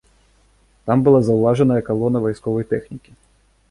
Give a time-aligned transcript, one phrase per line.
[0.87, 3.11] Там была заўважаная калона вайсковай тэхнікі.